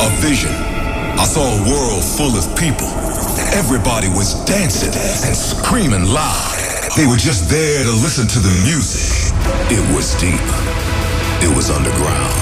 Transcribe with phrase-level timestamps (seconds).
[0.00, 0.52] a vision.
[1.18, 2.88] I saw a world full of people.
[3.56, 6.52] Everybody was dancing and screaming loud.
[6.96, 9.32] They were just there to listen to the music.
[9.72, 10.40] It was deep.
[11.40, 12.32] It was underground.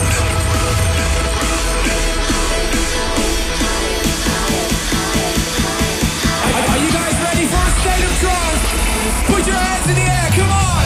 [6.70, 8.62] Are you guys ready for a state of trance?
[9.30, 10.83] Put your hands in the air, come on!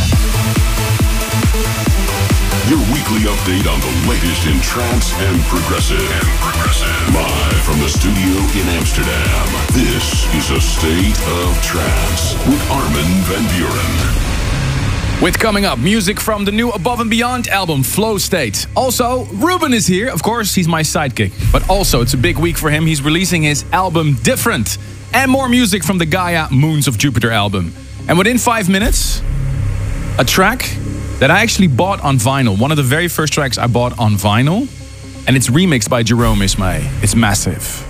[2.68, 5.98] Your weekly update on the latest in trance and progressive.
[5.98, 7.14] And progressive.
[7.14, 9.46] Live from the studio in Amsterdam.
[9.72, 15.22] This is a state of trance with Armin van Buuren.
[15.22, 18.66] With coming up, music from the new Above and Beyond album, Flow State.
[18.76, 20.10] Also, Ruben is here.
[20.10, 21.32] Of course, he's my sidekick.
[21.50, 22.84] But also, it's a big week for him.
[22.84, 24.76] He's releasing his album Different.
[25.14, 27.72] And more music from the Gaia Moons of Jupiter album.
[28.08, 29.22] And within five minutes,
[30.18, 30.68] a track
[31.18, 32.58] that I actually bought on vinyl.
[32.58, 34.68] One of the very first tracks I bought on vinyl.
[35.26, 36.88] And it's remixed by Jerome Isma-Ae.
[37.02, 37.84] It's massive.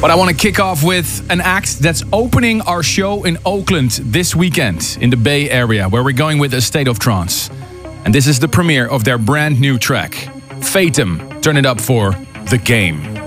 [0.00, 3.90] But I want to kick off with an act that's opening our show in Oakland
[4.02, 7.50] this weekend in the Bay Area, where we're going with a state of trance.
[8.04, 10.12] And this is the premiere of their brand new track,
[10.60, 11.40] Fatum.
[11.42, 12.12] Turn it up for
[12.50, 13.21] The Game.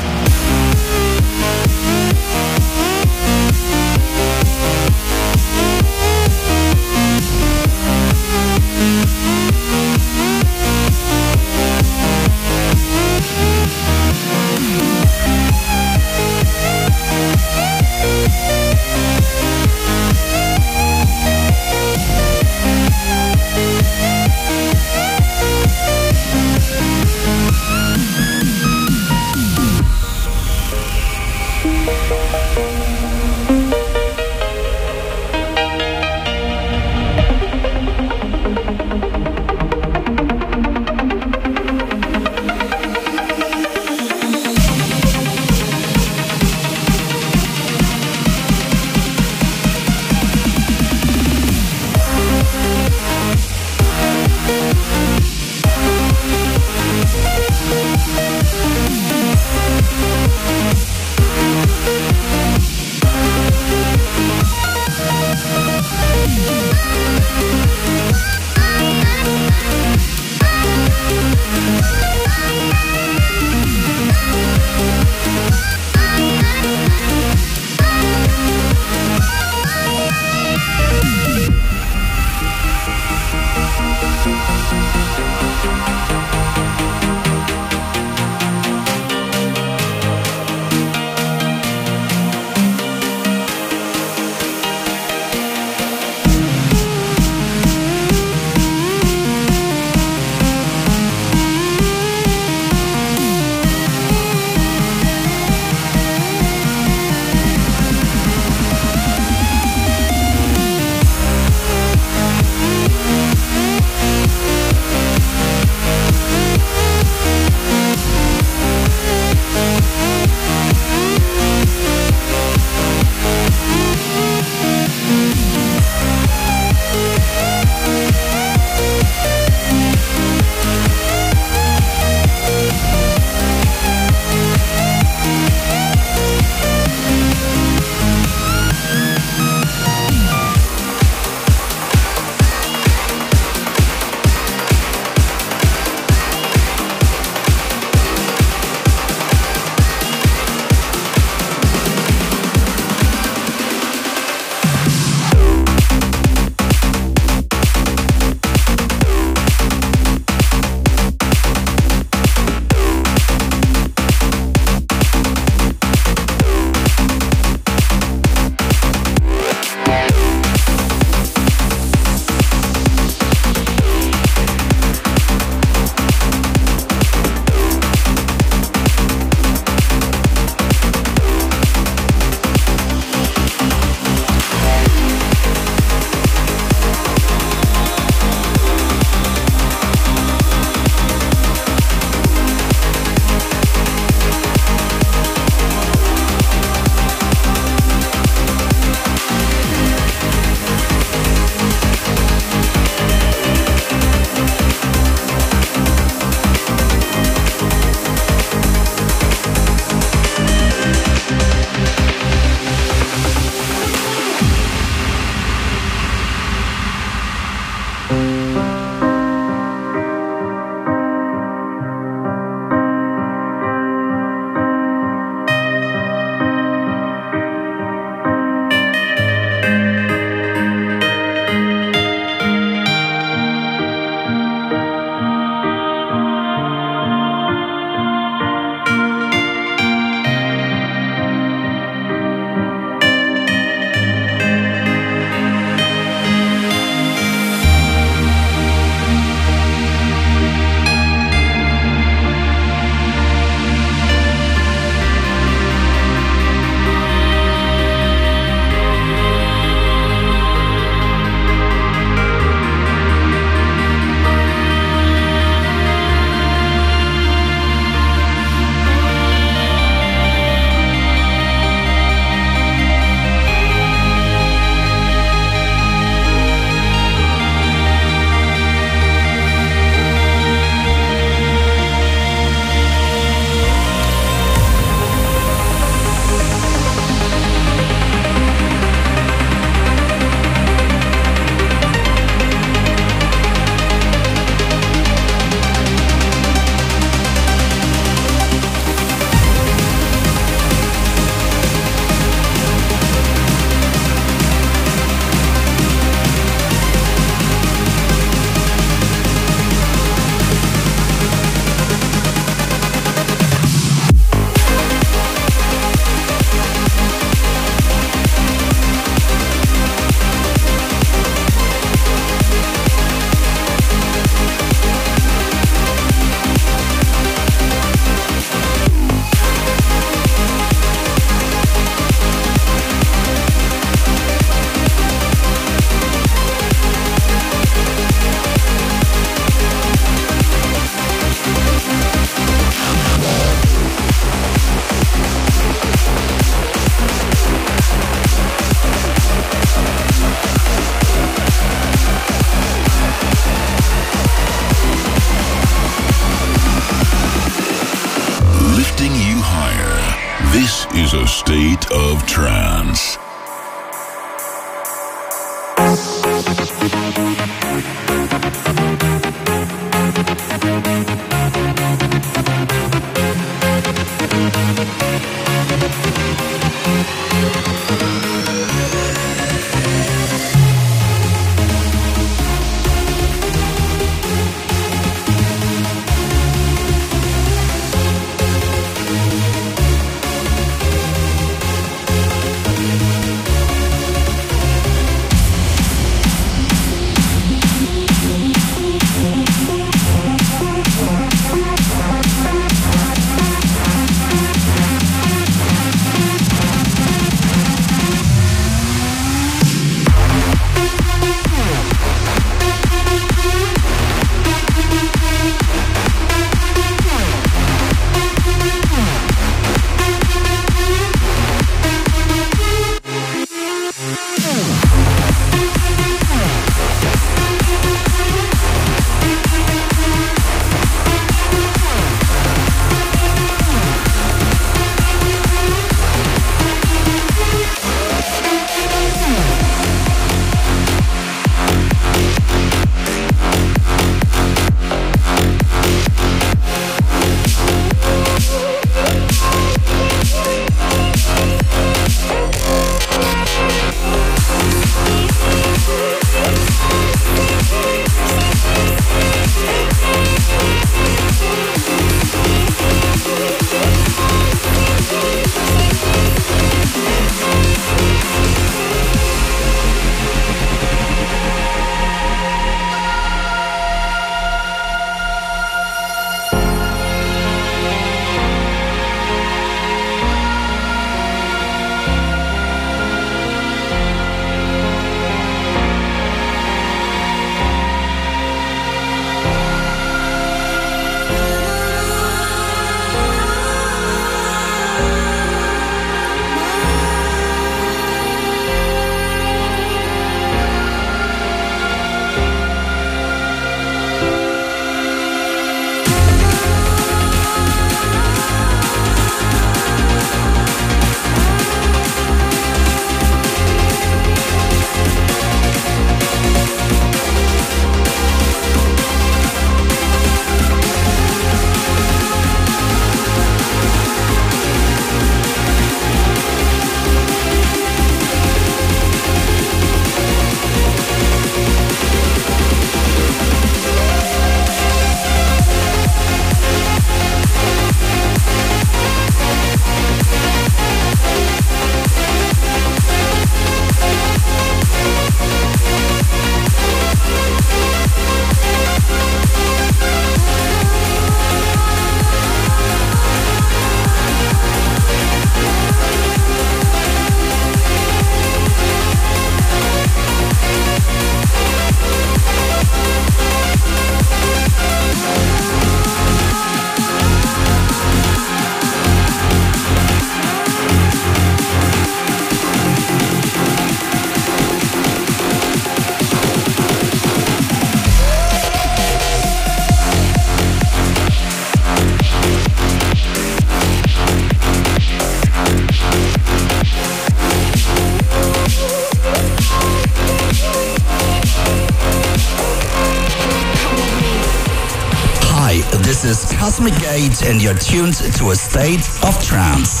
[597.51, 600.00] And you're tuned to a state of trance.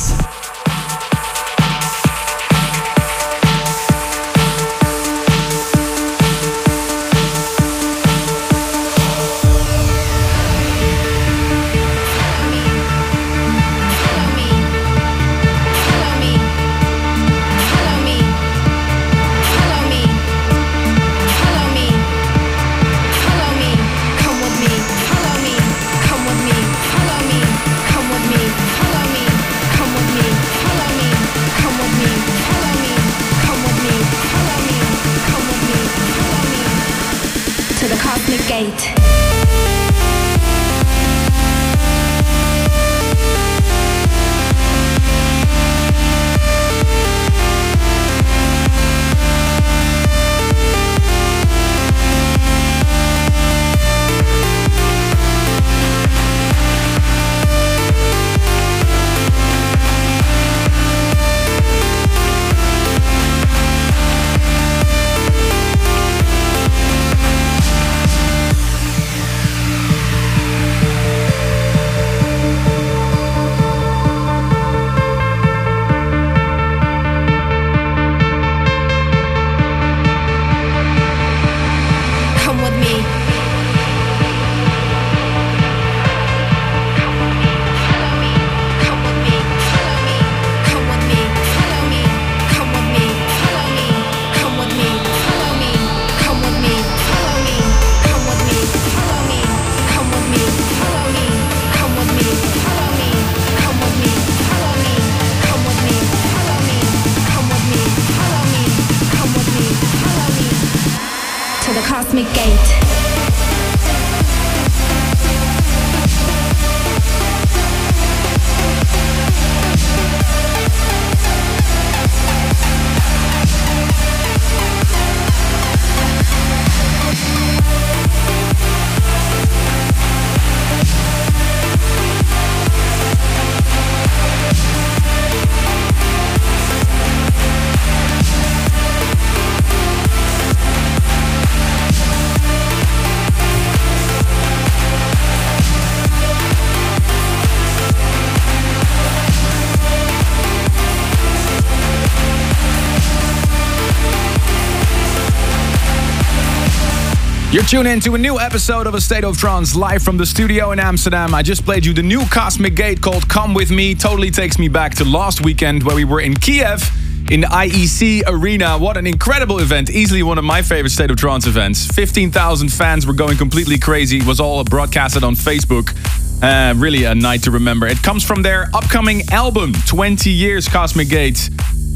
[157.71, 160.73] You're in to a new episode of A State of Trance live from the studio
[160.73, 161.33] in Amsterdam.
[161.33, 163.95] I just played you the new Cosmic Gate called Come With Me.
[163.95, 166.83] Totally takes me back to last weekend where we were in Kiev
[167.31, 168.77] in the IEC Arena.
[168.77, 169.89] What an incredible event.
[169.89, 171.87] Easily one of my favorite State of Trance events.
[171.87, 174.17] 15,000 fans were going completely crazy.
[174.17, 175.95] It was all broadcasted on Facebook.
[176.43, 177.87] Uh, really a night to remember.
[177.87, 181.49] It comes from their upcoming album, 20 Years Cosmic Gate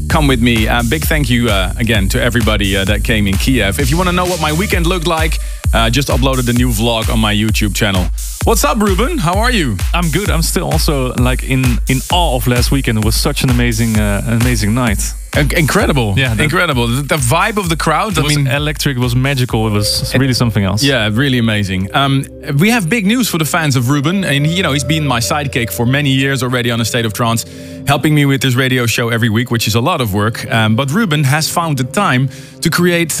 [0.08, 0.68] come with me.
[0.68, 3.78] Uh, big thank you uh, again to everybody uh, that came in Kiev.
[3.78, 5.34] If you want to know what my weekend looked like,
[5.76, 8.06] uh, just uploaded a new vlog on my YouTube channel.
[8.44, 9.18] What's up, Ruben?
[9.18, 9.76] How are you?
[9.92, 10.30] I'm good.
[10.30, 12.98] I'm still also like in in awe of last weekend.
[12.98, 15.02] It was such an amazing uh, amazing night.
[15.36, 16.14] Incredible.
[16.16, 16.40] Yeah.
[16.40, 16.86] Incredible.
[16.86, 18.18] The, the, vibe of the crowd.
[18.18, 18.96] I mean, electric.
[18.96, 19.66] Was magical.
[19.66, 20.82] It was really something else.
[20.82, 21.94] Yeah, really amazing.
[21.94, 22.24] Um,
[22.58, 24.24] we have big news for the fans of Ruben.
[24.24, 27.12] And, you know, he's been my sidekick for many years already on A State of
[27.12, 27.44] Trance,
[27.86, 30.50] helping me with this radio show every week, which is a lot of work.
[30.50, 32.28] Um, but Ruben has found the time
[32.62, 33.12] to create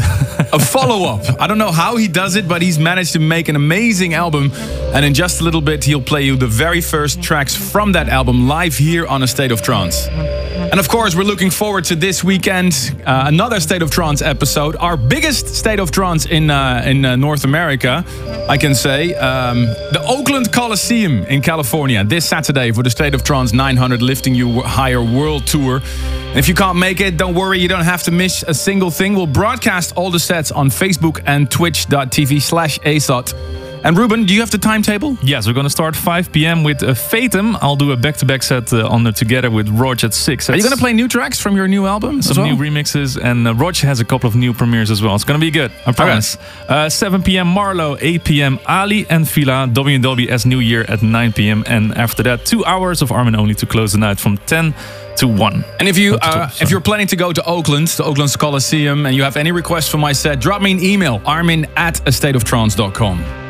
[0.52, 1.40] a follow up.
[1.40, 4.50] I don't know how he does it, but he's managed to make an amazing album.
[4.94, 8.08] And in just a little bit, he'll play you the very first tracks from that
[8.08, 10.06] album live here on A State of Trance.
[10.08, 14.76] And of course, we're looking forward to this weekend uh, another State of Trance episode,
[14.76, 18.04] our biggest State of Trance in uh, in uh, North America,
[18.48, 19.12] I can say.
[19.14, 24.36] Um, the Oakland Coliseum in California this Saturday for the State of Trance 900 Lifting
[24.36, 25.80] You Higher World Tour.
[26.28, 28.92] And if you can't make it, don't worry, you don't have to miss a single
[28.92, 29.16] thing.
[29.16, 33.65] We'll broadcast all the sets on Facebook and twitch.tv slash ASOT.
[33.86, 35.16] And Ruben, do you have the timetable?
[35.22, 36.64] Yes, we're going to start 5 p.m.
[36.64, 37.56] with uh, Fatum.
[37.62, 40.50] I'll do a back-to-back set uh, on the Together with Rodg at 6.
[40.50, 42.20] Are you going to play new tracks from your new album?
[42.20, 42.52] Some well?
[42.52, 45.14] new remixes, and uh, Rodg has a couple of new premieres as well.
[45.14, 46.34] It's going to be good, I promise.
[46.34, 46.86] Okay.
[46.86, 47.46] Uh, 7 p.m.
[47.46, 48.58] Marlo, 8 p.m.
[48.68, 51.62] Aly and Fila, WWS New Year at 9 p.m.
[51.68, 54.74] And after that, two hours of Armin Only to close the night from 10
[55.18, 55.64] to one.
[55.78, 59.14] And if you uh, if you're planning to go to Oakland, the Oakland Coliseum, and
[59.14, 63.45] you have any requests for my set, drop me an email, armin at astateoftrance.com.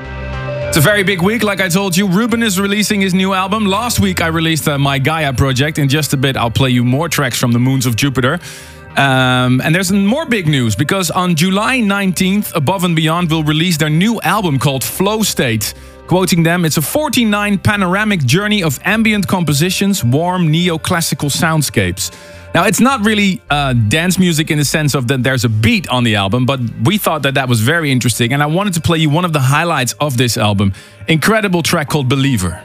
[0.77, 2.07] It's a very big week, like I told you.
[2.07, 3.65] Ruben is releasing his new album.
[3.65, 5.79] Last week, I released uh, my Gaia project.
[5.79, 8.39] In just a bit, I'll play you more tracks from the Moons of Jupiter.
[8.95, 13.79] Um, and there's more big news because on July 19th, Above and Beyond will release
[13.79, 15.73] their new album called Flow State.
[16.09, 22.12] Quoting them, it's a 49 panoramic journey of ambient compositions, warm neoclassical soundscapes.
[22.57, 25.90] Now, it's not really uh, dance music in the sense of that there's a beat
[25.90, 28.81] on the album, but we thought that that was very interesting, and I wanted to
[28.81, 30.73] play you one of the highlights of this album.
[31.07, 32.64] Incredible track called Believer.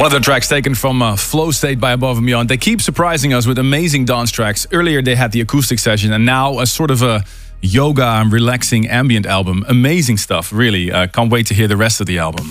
[0.00, 2.48] One of the tracks taken from uh, Flow State by Above and Beyond.
[2.48, 4.66] They keep surprising us with amazing dance tracks.
[4.72, 7.22] Earlier they had the acoustic session, and now a sort of a
[7.60, 9.62] yoga and relaxing ambient album.
[9.68, 10.90] Amazing stuff, really.
[10.90, 12.46] Uh, can't wait to hear the rest of the album.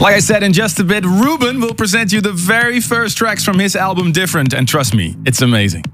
[0.00, 3.44] Like I said, in just a bit, Ruben will present you the very first tracks
[3.44, 5.84] from his album Different, and trust me, it's amazing.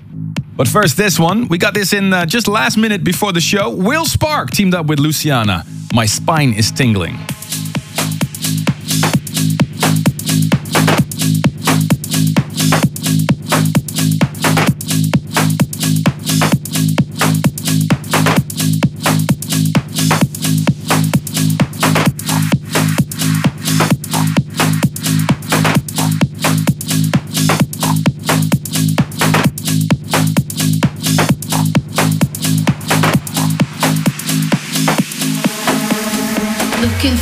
[0.56, 1.48] But first, this one.
[1.48, 3.68] We got this in uh, just last minute before the show.
[3.68, 5.64] Will Spark teamed up with Luciana.
[5.92, 7.18] My spine is tingling.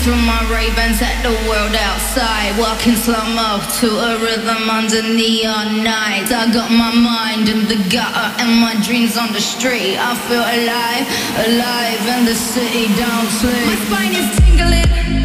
[0.03, 2.59] Through my Ray-Bans at the world outside.
[2.59, 6.33] Walking slow mo to a rhythm under neon nights.
[6.33, 9.97] I got my mind in the gutter and my dreams on the street.
[9.99, 11.07] I feel alive,
[11.47, 13.67] alive and the city don't sleep.
[13.71, 15.22] My spine is tingling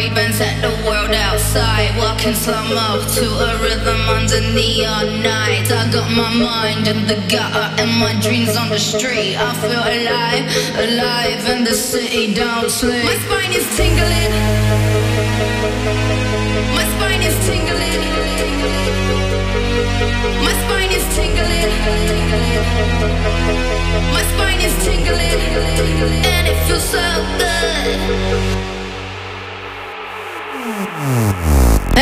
[0.00, 5.70] Ray-Bans at the world outside Walking slow mo to a rhythm under neon nights.
[5.70, 9.36] I got my mind in the gutter and my dreams on the street.
[9.36, 10.46] I feel alive,
[10.88, 13.04] alive and the city don't sleep.
[13.04, 14.30] My spine is tingling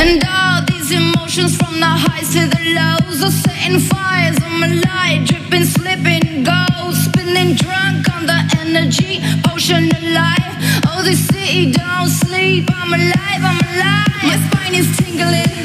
[0.08, 4.70] and all these emotions from the highs to the lows are setting fires on my
[4.88, 10.54] light, dripping, slipping, gold, spinning drunk on the energy, potion of life.
[10.88, 12.70] Oh, this city don't sleep.
[12.72, 14.22] I'm alive, I'm alive.
[14.30, 15.57] My spine is tingling.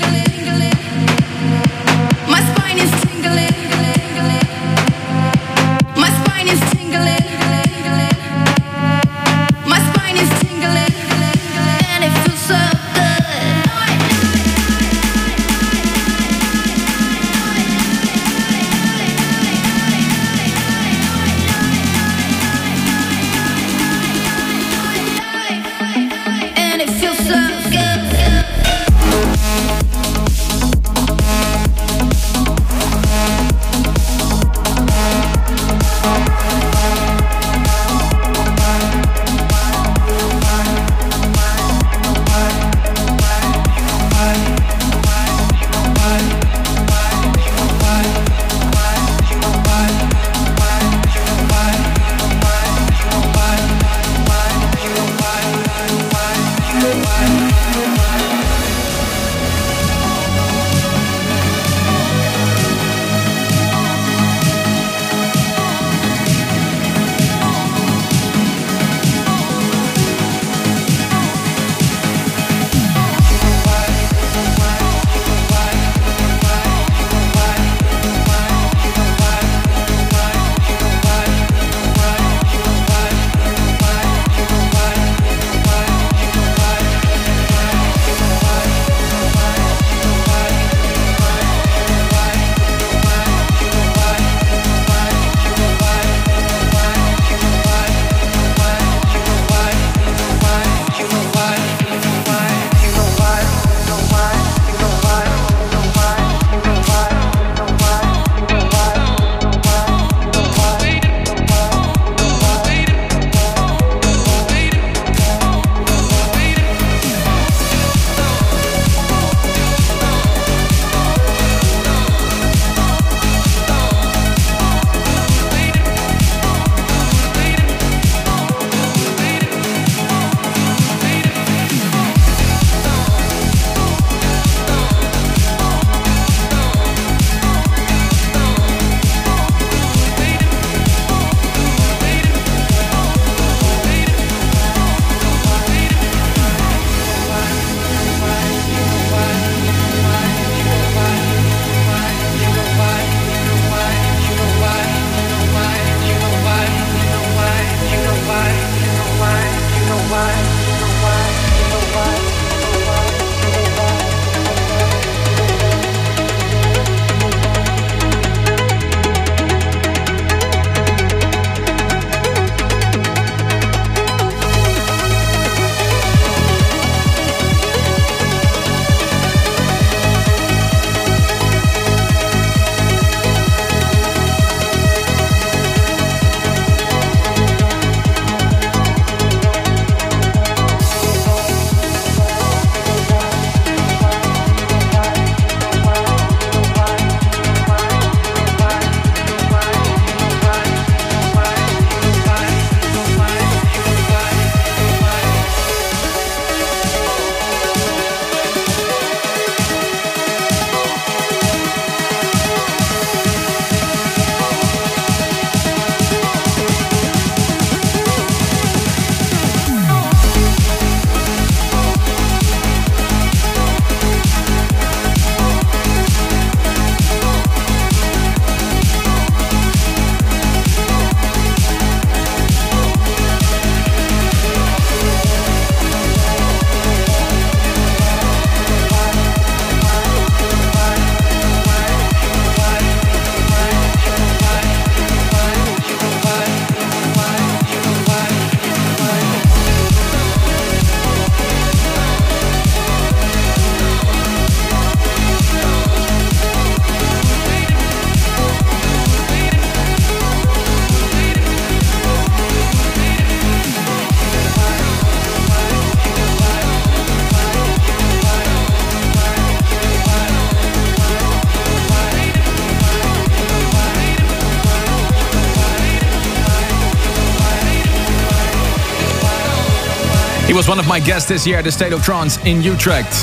[280.74, 283.14] One of my guests this year at the State of Trance in Utrecht.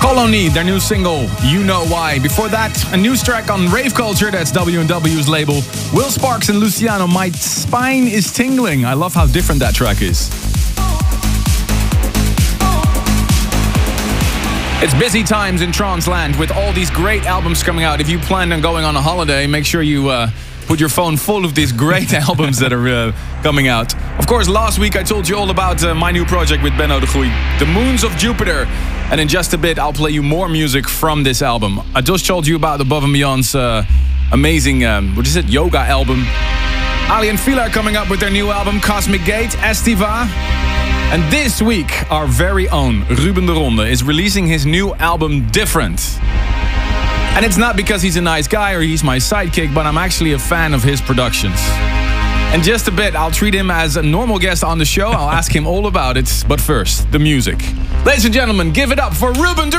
[0.00, 2.18] Colony, their new single, You Know Why.
[2.20, 5.60] Before that, a new track on Rave Culture, that's W&W's label.
[5.92, 8.86] Will Sparks and Luciano, My Spine is Tingling.
[8.86, 10.30] I love how different that track is.
[14.82, 18.00] It's busy times in trance land with all these great albums coming out.
[18.00, 20.30] If you plan on going on a holiday, make sure you uh,
[20.66, 23.92] put your phone full of these great albums that are uh, coming out.
[24.18, 27.00] Of course, last week I told you all about uh, my new project with Benno
[27.00, 28.66] de Goeij, The Moons of Jupiter.
[29.10, 31.80] And in just a bit, I'll play you more music from this album.
[31.94, 33.84] I just told you about Above and Beyond's uh,
[34.32, 36.26] amazing, um, what is it, yoga album.
[37.10, 40.26] Aly and Fila are coming up with their new album, Cosmic Gate, Estiva.
[41.10, 46.18] And this week, our very own Ruben de Ronde is releasing his new album Different.
[47.34, 50.32] And it's not because he's a nice guy or he's my sidekick, but I'm actually
[50.34, 51.58] a fan of his productions.
[52.54, 55.08] In just a bit, I'll treat him as a normal guest on the show.
[55.08, 56.44] I'll ask him all about it.
[56.48, 57.60] But first, the music.
[58.06, 59.78] Ladies and gentlemen, give it up for Ruben de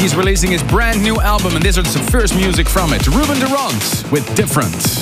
[0.00, 3.06] he's releasing his brand new album, and this is the first music from it.
[3.06, 4.99] Ruben Ronde with Different.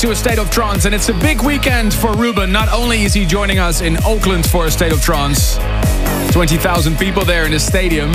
[0.00, 2.50] To A State of Trance, and it's a big weekend for Ruben.
[2.50, 5.58] Not only is he joining us in Oakland for A State of Trance,
[6.32, 8.10] 20,000 people there in the stadium,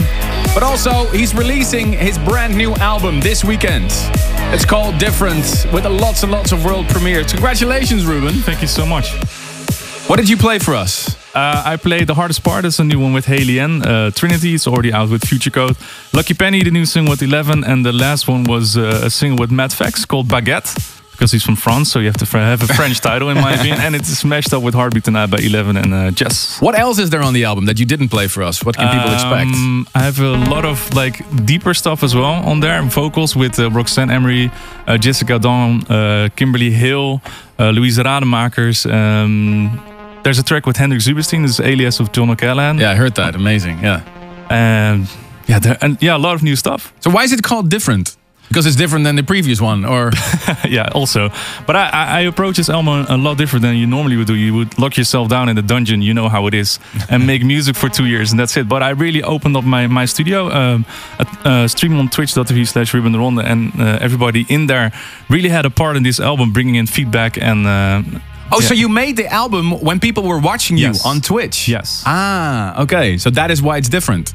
[0.55, 3.91] but also he's releasing his brand new album this weekend.
[4.51, 7.31] It's called Different, with lots and lots of world premieres.
[7.31, 8.33] Congratulations, Ruben.
[8.33, 9.13] Thank you so much.
[10.07, 11.15] What did you play for us?
[11.35, 12.65] Uh, I played The Hardest Part.
[12.65, 13.85] It's a new one with Haley N.
[13.85, 15.77] Uh, Trinity is already out with Future Code.
[16.13, 17.63] Lucky Penny, the new single with 11.
[17.63, 20.94] And the last one was uh, a single with Matt Fax called Baguette.
[21.15, 23.79] Because he's from France, so you have to have a French title, in my opinion.
[23.79, 26.59] And it's smashed up with Heartbeat Tonight by 11 and uh, Jess.
[26.61, 28.63] What else is there on the album that you didn't play for us?
[28.63, 29.51] What can people expect?
[29.51, 32.81] Um, I have a lot of like deeper stuff as well on there.
[32.83, 34.51] Vocals with uh, Roxanne Emery,
[34.87, 37.21] uh, Jessica Dawn, uh, Kimberly Hill,
[37.59, 38.85] uh, Louise Rademakers.
[38.91, 39.81] Um,
[40.23, 42.79] there's a track with Hendrik Zuberstein, this is alias of John O'Callaghan.
[42.79, 43.35] Yeah, I heard that.
[43.35, 43.79] Amazing.
[43.83, 44.01] Yeah.
[44.49, 45.07] And
[45.47, 46.93] yeah, there, and yeah, a lot of new stuff.
[46.99, 48.17] So why is it called different?
[48.47, 50.11] Because it's different than the previous one, or
[50.69, 51.29] yeah, also.
[51.65, 54.35] But I, I, I approach this album a lot different than you normally would do.
[54.35, 56.79] You would lock yourself down in the dungeon, you know how it is,
[57.09, 58.67] and make music for two years, and that's it.
[58.69, 60.85] But I really opened up my, my studio, um,
[61.43, 64.91] uh, stream on twitch.tv slash Ruben de Ronde, and uh, everybody in there
[65.29, 67.65] really had a part in this album, bringing in feedback and.
[67.67, 68.19] Uh,
[68.51, 68.67] Oh, yeah.
[68.67, 71.03] so you made the album when people were watching you Yes.
[71.03, 71.67] on Twitch?
[71.67, 72.03] Yes.
[72.05, 73.17] Ah, okay.
[73.17, 74.33] So that is why it's different.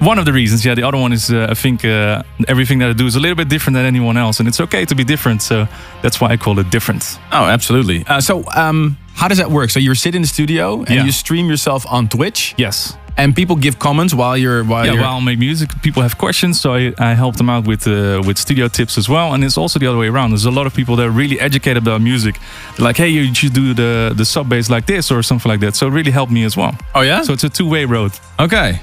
[0.00, 0.74] One of the reasons, yeah.
[0.74, 3.36] The other one is, uh, I think, uh, everything that I do is a little
[3.36, 5.42] bit different than anyone else, and it's okay to be different.
[5.42, 5.66] So
[6.02, 7.18] that's why I call it different.
[7.32, 8.04] Oh, absolutely.
[8.06, 9.70] Uh, so, um, how does that work?
[9.70, 11.04] So you sit in the studio and Yeah.
[11.04, 12.96] you stream yourself on Twitch, Yes.
[13.18, 15.02] and people give comments while you're while yeah, you're.
[15.02, 18.22] while I make music, people have questions, so I, I help them out with uh,
[18.26, 19.34] with studio tips as well.
[19.34, 20.30] And it's also the other way around.
[20.30, 22.34] There's a lot of people that are really educated about music,
[22.78, 25.74] like, hey, you should do the the sub bass like this or something like that.
[25.76, 26.72] So it really helped me as well.
[26.94, 27.22] oh yeah.
[27.24, 28.12] So it's a two way road.
[28.38, 28.80] okay.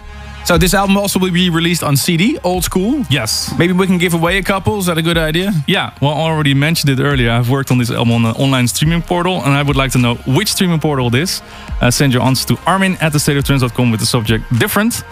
[0.48, 3.04] So this album also will be released on CD, old school.
[3.10, 3.54] Yes.
[3.60, 4.80] Maybe we can give away a couple.
[4.80, 5.52] Is that a good idea?
[5.68, 5.94] Yeah.
[6.02, 7.32] Well, I already mentioned it earlier.
[7.32, 9.98] I've worked on this album on an online streaming portal, and I would like to
[9.98, 11.42] know which streaming portal it is.
[11.82, 15.04] Uh, send your answer to armin at thestateoftrance.com with the subject different.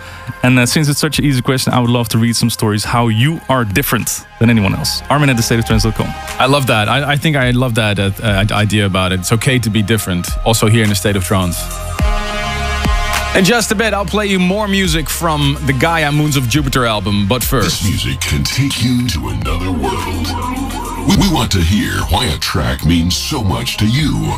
[0.42, 2.86] And uh, since it's such an easy question, I would love to read some stories
[2.86, 5.02] how you are different than anyone else.
[5.10, 6.08] Armin at thestateoftrance.com.
[6.40, 6.88] I love that.
[6.88, 9.20] I, I think I love that uh, uh, idea about it.
[9.20, 11.58] It's okay to be different, also here in the state of trance.
[13.36, 16.86] In just a bit, I'll play you more music from the Gaia Moons of Jupiter
[16.86, 17.28] album.
[17.28, 17.84] But first...
[17.84, 20.28] This first, music can take you to another world.
[21.06, 24.32] We, we want to hear why a track means so much to you.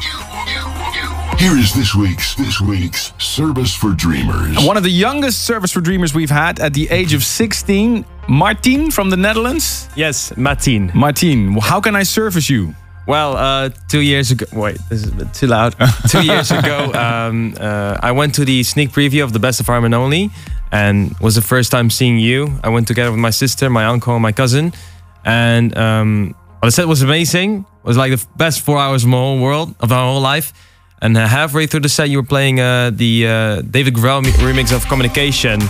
[1.38, 4.66] Here is this week's this week's service for dreamers.
[4.66, 8.90] one of the youngest service for dreamers we've had at the age of 16, Martin
[8.90, 9.90] from the Netherlands.
[9.96, 10.90] Yes, Martin.
[10.96, 12.74] Martin, how can I service you?
[13.08, 14.46] Well, uh, two years ago.
[14.52, 15.76] Wait, this is a bit too loud.
[16.10, 19.70] two years ago, um, uh, I went to the sneak preview of the Best of
[19.70, 20.30] Armin Only,
[20.74, 22.60] and was the first time seeing you.
[22.66, 24.74] I went together with my sister, my uncle, and my cousin,
[25.24, 27.60] and um, what I said was amazing.
[27.60, 30.52] It was like the best four hours of my whole world, of my whole life.
[31.02, 34.76] And uh, halfway through the set, you were playing uh, the uh, David mi- remix
[34.76, 35.62] of Communication.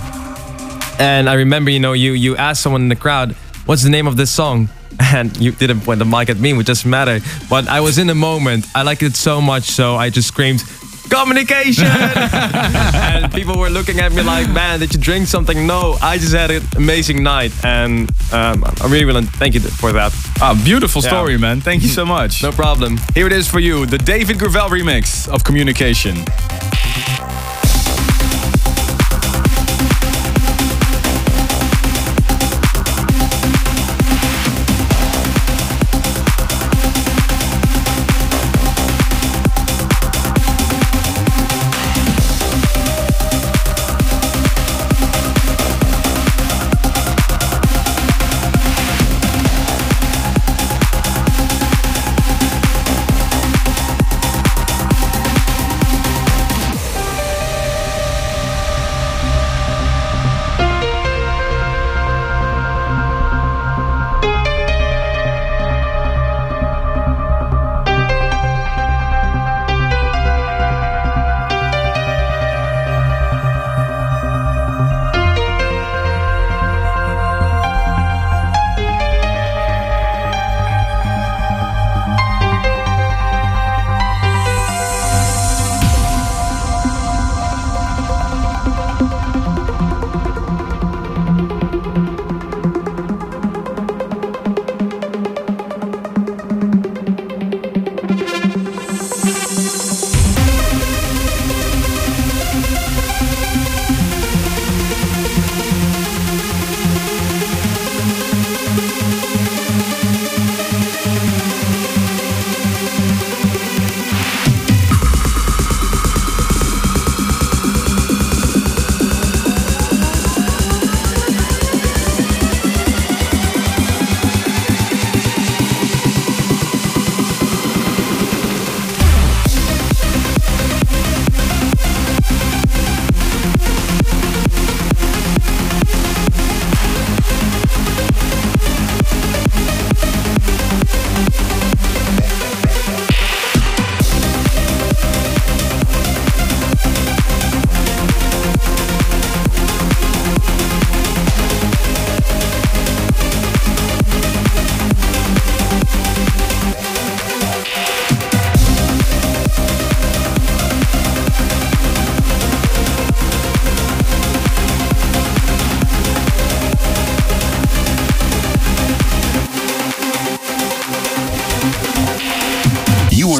[0.99, 3.33] And I remember, you know, you you asked someone in the crowd,
[3.67, 4.69] "What's the name of this song?"
[5.13, 7.19] And you didn't point the mic at me, which doesn't matter.
[7.49, 8.65] But I was in the moment.
[8.75, 10.63] I liked it so much, so I just screamed,
[11.09, 11.85] "Communication!"
[13.13, 16.33] and people were looking at me like, "Man, did you drink something?" No, I just
[16.33, 20.11] had an amazing night, and um, I really want to thank you for that.
[20.41, 21.09] Ah, beautiful Yeah.
[21.09, 21.61] story, man.
[21.61, 22.41] Thank you so much.
[22.43, 22.97] No problem.
[23.15, 26.15] Here it is for you, the David Gravell remix of Communication.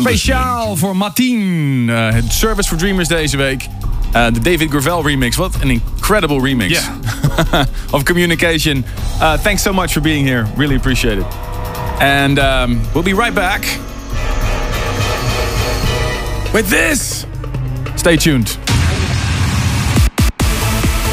[0.08, 1.86] Speciaal voor Martien.
[1.90, 3.68] eh, het Service for Dreamers deze week.
[4.12, 5.36] Eh, de David Gravell remix.
[5.36, 6.82] Wat een incredible remix.
[7.92, 8.86] of Communication.
[9.22, 10.46] Uh, thanks so much for being here.
[10.56, 11.26] Really appreciate it.
[12.00, 13.66] And um, we'll be right back.
[16.54, 17.26] With this.
[17.96, 18.58] Stay tuned.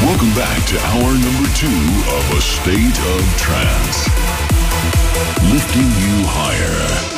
[0.01, 1.81] Welcome back to hour number two
[2.17, 4.07] of A State of Trance.
[5.51, 7.14] Lifting you higher.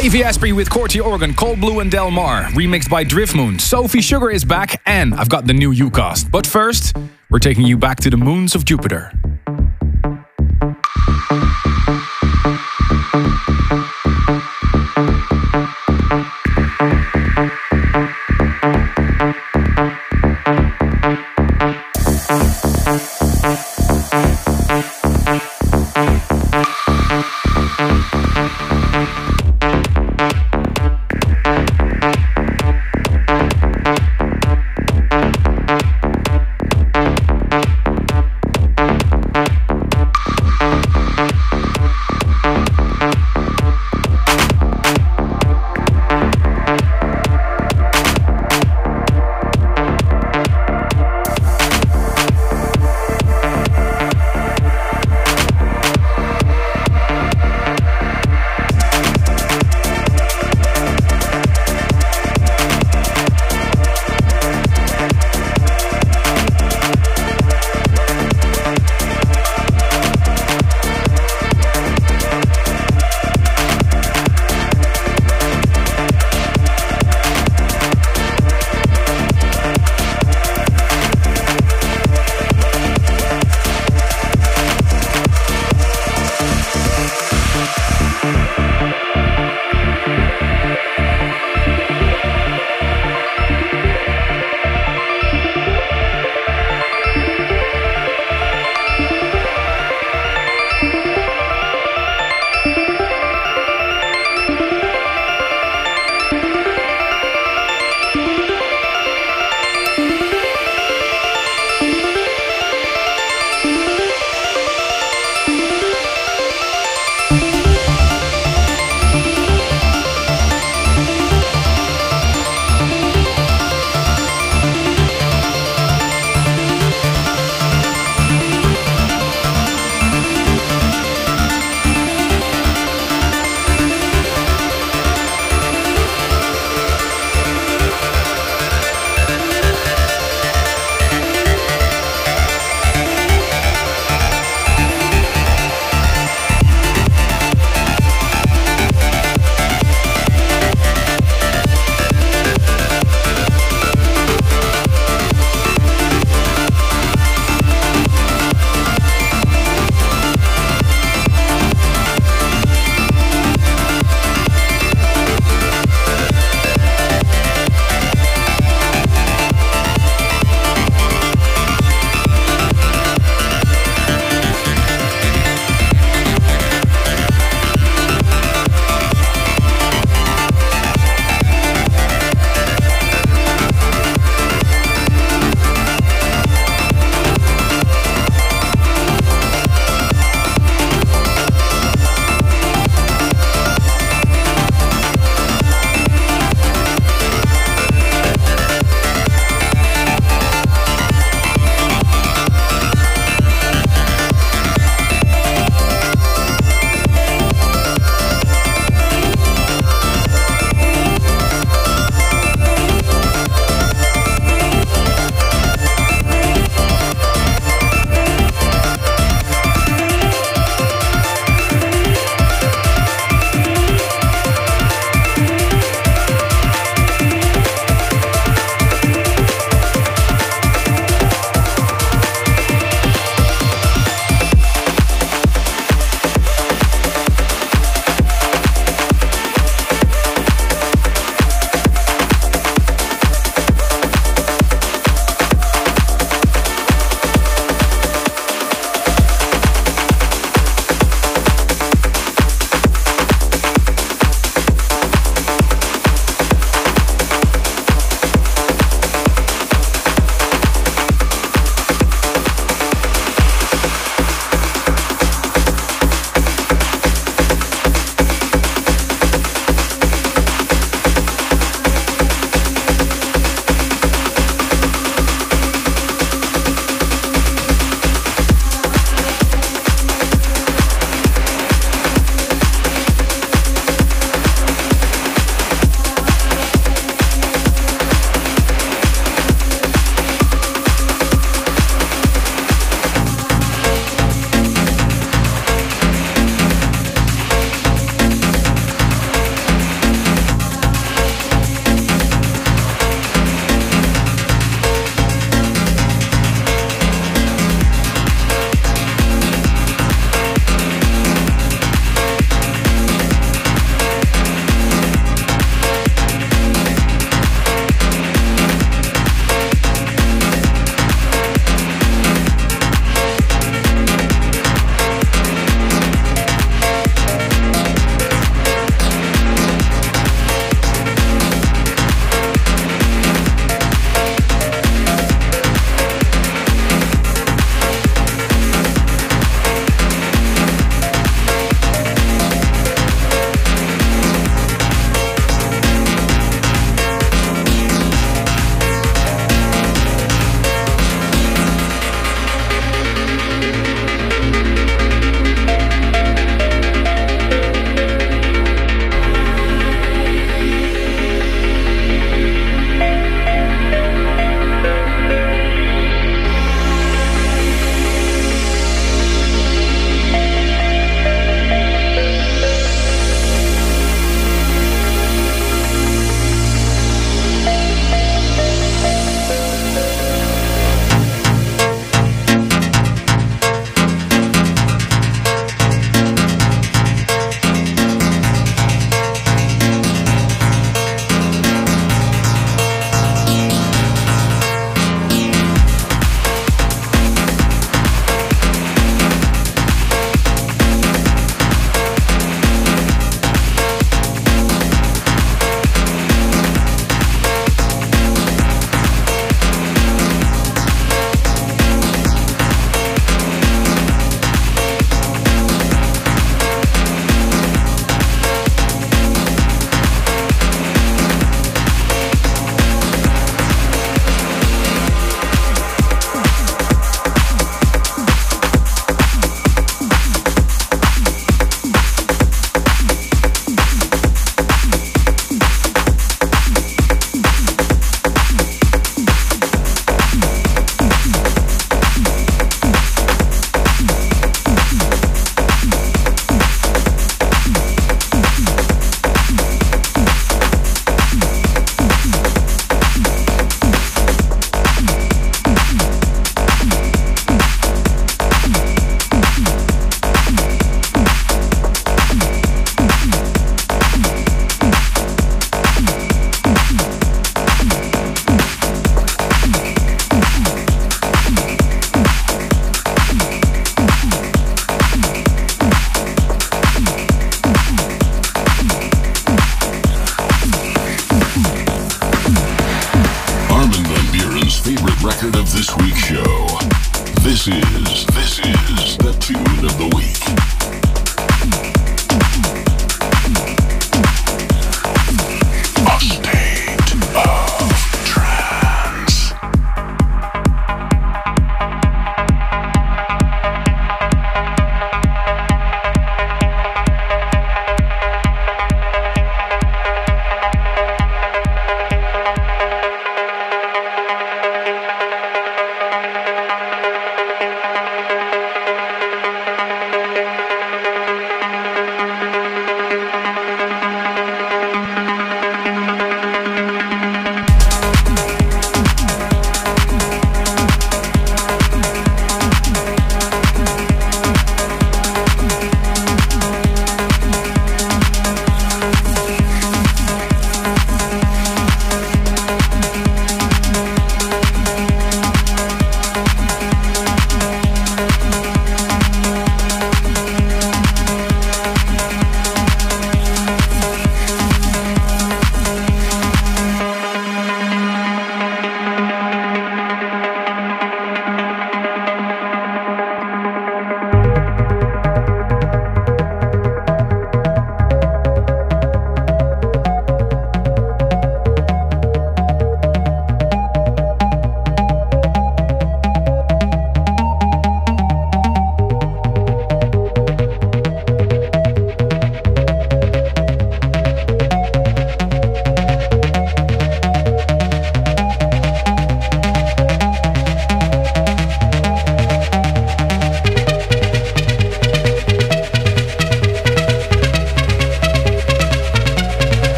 [0.00, 3.60] Davey Asprey with Corti Organ, Cold Blue and Del Mar, remixed by Driftmoon.
[3.60, 6.30] Sophie Sugar is back, and I've got the new Ucast.
[6.30, 6.96] But first,
[7.30, 9.10] we're taking you back to the moons of Jupiter.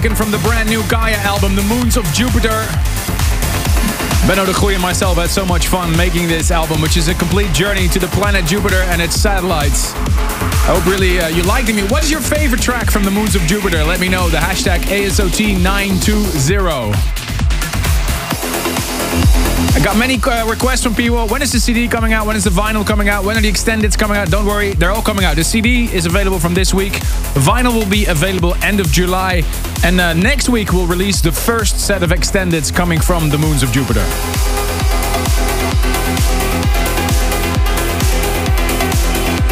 [0.00, 2.64] Taken from the brand new Gaia album, The Moons of Jupiter.
[4.28, 7.14] Benno de Goeie and myself had so much fun making this album, which is a
[7.14, 9.92] complete journey to the planet Jupiter and its satellites.
[9.96, 11.90] I hope really uh, you liked it.
[11.90, 13.82] What is your favorite track from the Moons of Jupiter?
[13.82, 14.28] Let me know.
[14.28, 16.94] The hashtag ASOT920.
[19.74, 21.26] I got many uh, requests from people.
[21.26, 22.24] When is the CD coming out?
[22.24, 23.24] When is the vinyl coming out?
[23.24, 24.30] When are the extendeds coming out?
[24.30, 25.34] Don't worry, they're all coming out.
[25.34, 26.92] The CD is available from this week.
[26.92, 29.42] The vinyl will be available end of July.
[29.84, 33.62] And uh, next week we'll release the first set of extendeds coming from the Moons
[33.62, 34.04] of Jupiter.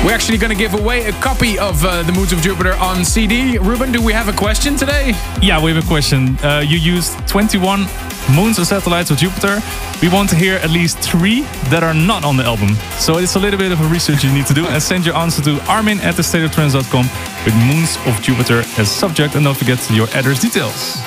[0.04, 3.04] We're actually going to give away a copy of uh, The Moons of Jupiter on
[3.04, 3.58] CD.
[3.58, 5.14] Ruben, do we have a question today?
[5.42, 6.36] Yeah, we have a question.
[6.44, 7.86] Uh, you used 21
[8.32, 9.60] moons or satellites of Jupiter.
[10.00, 11.40] We want to hear at least three
[11.70, 12.74] that are not on the album.
[12.98, 15.16] So it's a little bit of a research you need to do and send your
[15.16, 20.08] answer to armin at thestateoftrance.com with moons of Jupiter as subject and don't forget your
[20.10, 20.98] address details.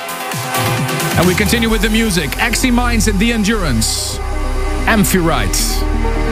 [1.19, 2.31] And we continue with the music.
[2.31, 4.17] Axie Minds and The Endurance.
[4.87, 6.28] Amphitrite.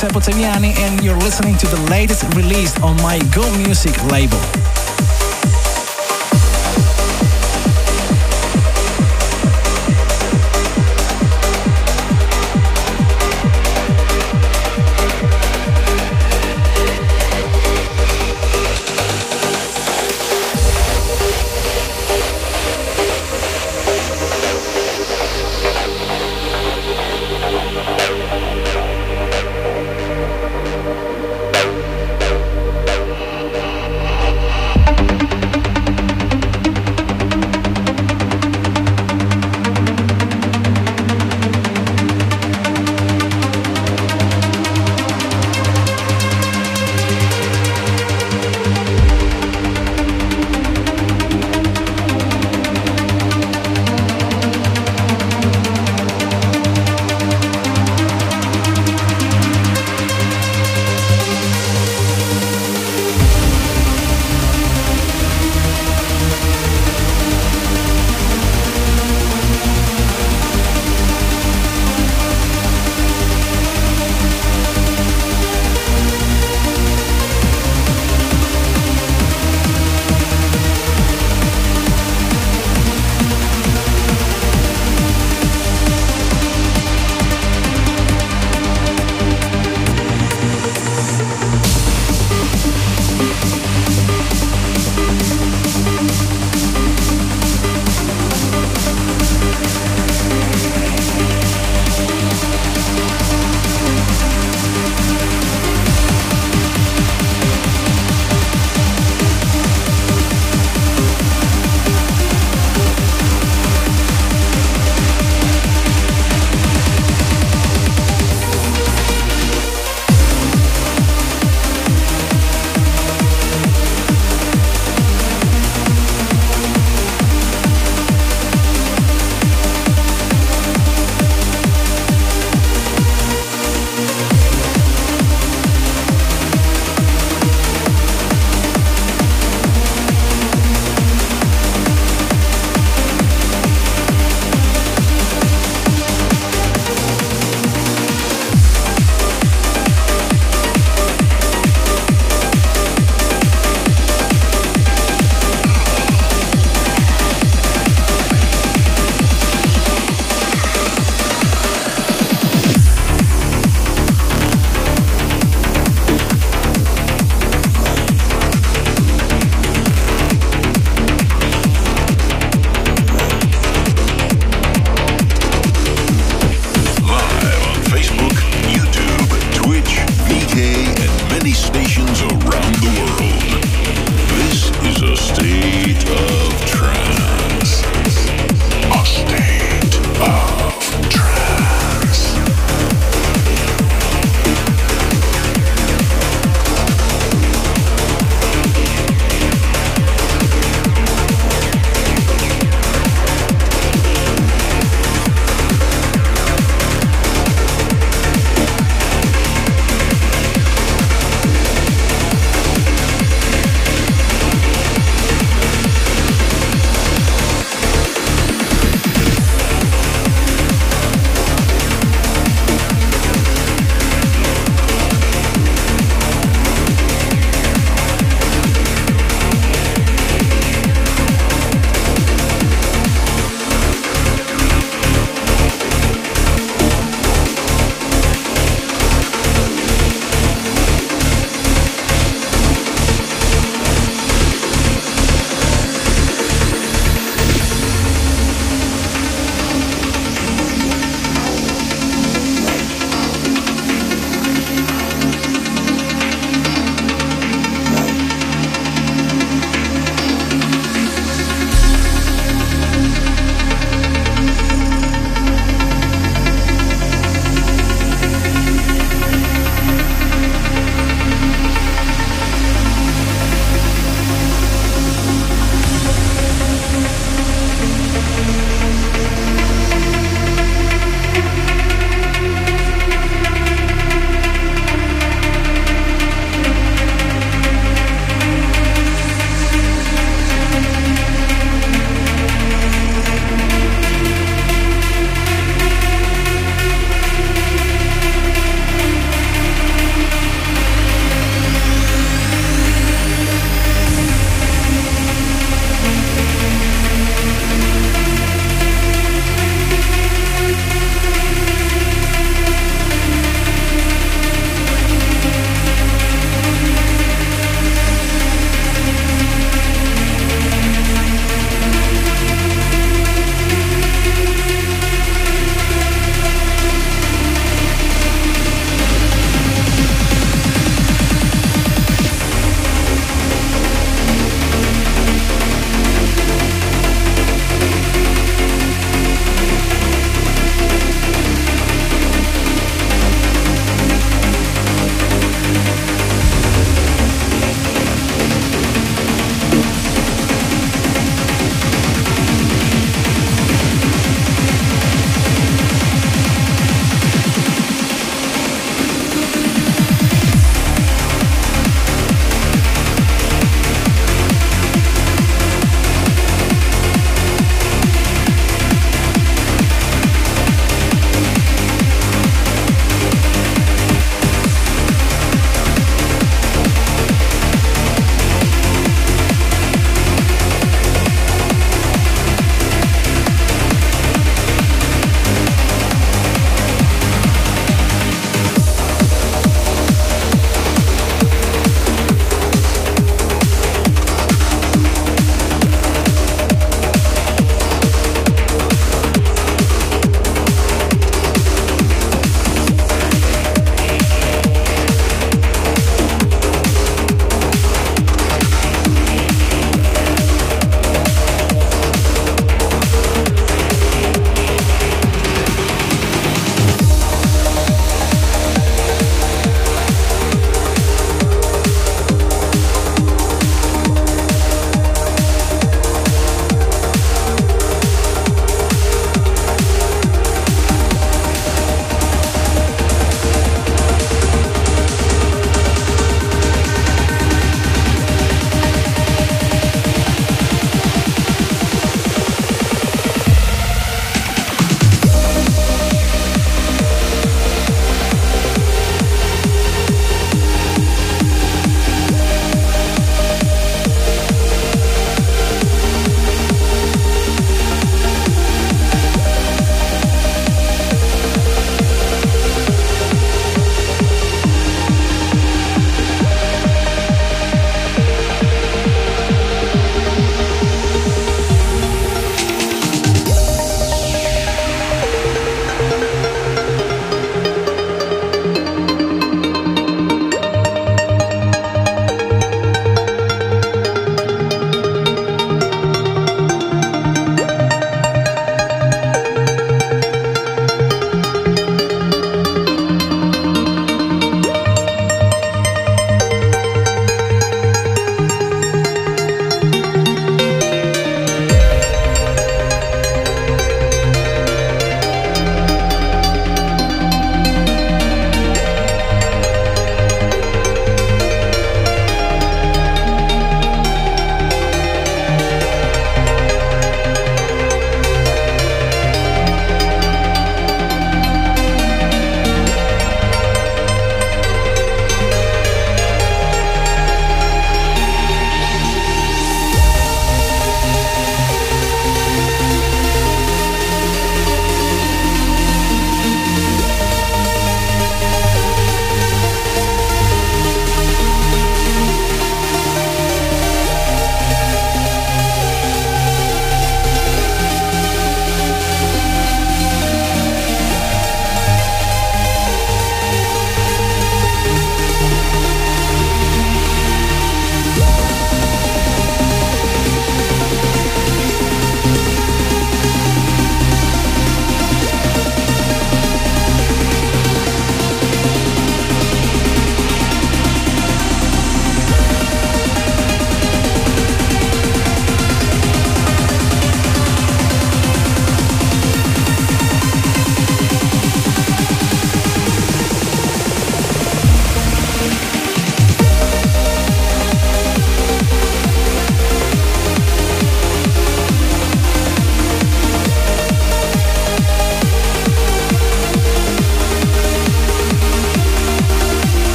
[0.00, 4.59] Giuseppe Ottaviani and you're listening to the latest release on my Go Music label.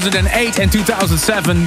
[0.00, 1.66] 2008 and 2007.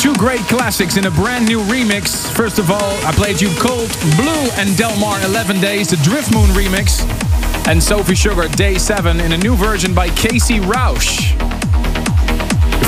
[0.00, 2.26] Two great classics in a brand new remix.
[2.32, 6.48] First of all, I played you Cold Blue and Del Mar 11 Days, the Driftmoon
[6.58, 7.06] remix.
[7.68, 11.34] And Sophie Sugar Day 7 in a new version by Casey Rasch.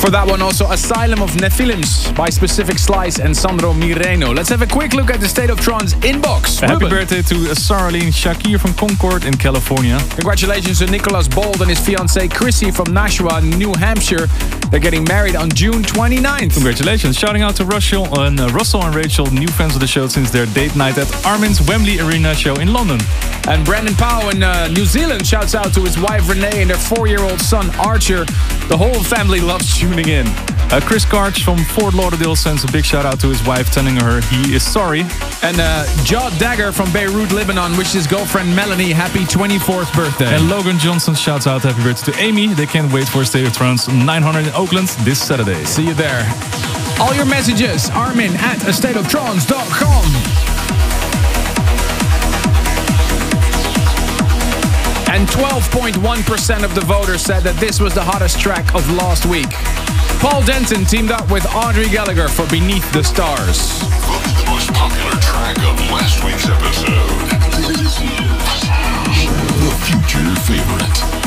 [0.00, 4.34] For that one, also Asylum of Nephilims by Specific Slice and Sandro Mireno.
[4.34, 6.58] Let's have a quick look at the State of Trance inbox.
[6.58, 6.90] Happy Ruben.
[6.90, 10.00] birthday to Sarlene Shakir from Concord in California.
[10.16, 14.26] Congratulations to Nicholas Bold and his fiancee Chrissy from Nashua, New Hampshire.
[14.70, 16.54] They're getting married on June 29th.
[16.54, 17.18] Congratulations.
[17.18, 20.30] Shouting out to Russell and, uh, Russell and Rachel, new fans of the show since
[20.30, 23.00] their date night at Armin's Wembley Arena show in London.
[23.48, 26.78] And Brandon Powell in uh, New Zealand shouts out to his wife Renee and their
[26.78, 28.24] four-year-old son Archer.
[28.68, 30.26] The whole family loves tuning in.
[30.72, 33.96] Uh, Chris Karch from Fort Lauderdale sends a big shout out to his wife, telling
[33.96, 35.00] her he is sorry.
[35.42, 40.32] And uh, Jaw Dagger from Beirut, Lebanon, wishes his girlfriend Melanie happy 24th birthday.
[40.32, 42.54] And Logan Johnson shouts out happy birthday to Amy.
[42.54, 45.64] They can't wait for State of Trance 900 in Oakland this Saturday.
[45.64, 46.22] See you there.
[47.00, 50.04] All your messages, Armin at astateoftrance.com.
[55.12, 59.48] And 12.1% of the voters said that this was the hottest track of last week.
[60.20, 63.80] Paul Denton teamed up with Audrey Gallagher for Beneath the Stars.
[64.04, 67.08] Voted the most popular track of last week's episode.
[69.60, 71.19] The future favorite.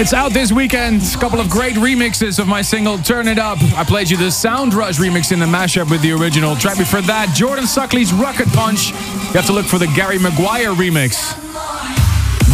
[0.00, 1.02] It's out this weekend.
[1.02, 3.58] A couple of great remixes of my single Turn It Up.
[3.76, 6.54] I played you the Sound Rush remix in the mashup with the original.
[6.54, 8.90] Track before that, Jordan Suckley's Rocket Punch.
[8.90, 11.34] You have to look for the Gary Maguire remix.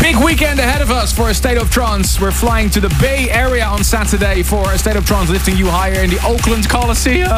[0.01, 2.19] Big weekend ahead of us for a State of Trance.
[2.19, 5.67] We're flying to the Bay Area on Saturday for a State of Trance lifting you
[5.67, 7.29] higher in the Oakland Coliseum.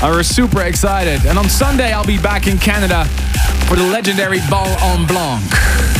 [0.00, 1.26] Uh, we're super excited.
[1.26, 3.04] And on Sunday, I'll be back in Canada
[3.66, 5.97] for the legendary Bal en Blanc.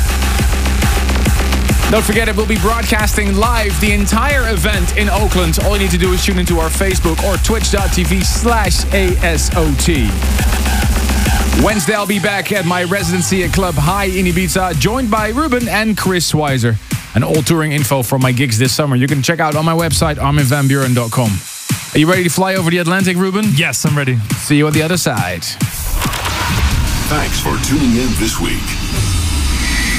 [1.90, 5.58] Don't forget, it will be broadcasting live the entire event in Oakland.
[5.64, 10.04] All you need to do is tune into our Facebook or twitch.tv slash ASOT.
[11.64, 15.66] Wednesday, I'll be back at my residency at Club High in Ibiza, joined by Ruben
[15.66, 16.76] and Chris Schweizer.
[17.14, 19.72] And all touring info for my gigs this summer you can check out on my
[19.72, 21.30] website, arminvanbuuren.com.
[21.94, 23.46] Are you ready to fly over the Atlantic, Ruben?
[23.54, 24.18] Yes, I'm ready.
[24.36, 25.42] See you on the other side.
[27.08, 28.97] Thanks for tuning in this week.